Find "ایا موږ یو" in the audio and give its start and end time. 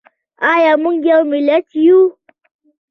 0.53-1.21